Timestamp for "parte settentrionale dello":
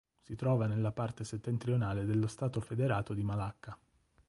0.91-2.25